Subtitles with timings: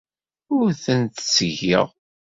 [0.57, 1.87] Ur ten-ttgeɣ.